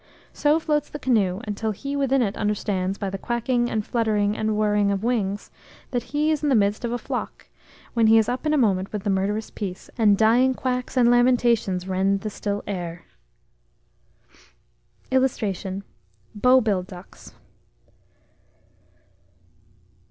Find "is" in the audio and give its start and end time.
6.31-6.41, 8.17-8.27